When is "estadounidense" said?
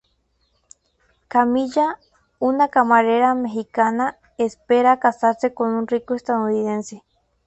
6.15-7.03